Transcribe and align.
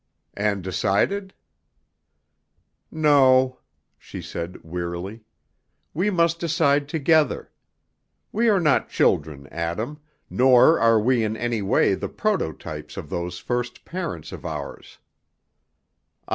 "And 0.35 0.63
decided?" 0.63 1.31
"No," 2.89 3.59
she 3.99 4.19
said 4.19 4.57
wearily; 4.63 5.21
"we 5.93 6.09
must 6.09 6.39
decide 6.39 6.89
together. 6.89 7.51
We 8.31 8.49
are 8.49 8.59
not 8.59 8.89
children, 8.89 9.45
Adam, 9.51 9.99
nor 10.27 10.79
are 10.79 10.99
we 10.99 11.23
in 11.23 11.37
any 11.37 11.61
way 11.61 11.93
the 11.93 12.09
prototypes 12.09 12.97
of 12.97 13.11
those 13.11 13.37
first 13.37 13.85
parents 13.85 14.31
of 14.31 14.43
ours. 14.43 14.97